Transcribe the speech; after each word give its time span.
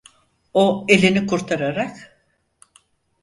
O 0.61 0.63
elini 0.95 1.23
kurtararak: 1.33 2.01